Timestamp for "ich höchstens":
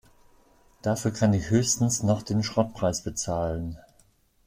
1.35-2.01